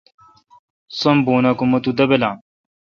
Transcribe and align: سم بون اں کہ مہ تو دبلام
سم 0.99 1.17
بون 1.25 1.43
اں 1.49 1.55
کہ 1.57 1.63
مہ 1.69 1.79
تو 1.83 1.89
دبلام 1.97 2.37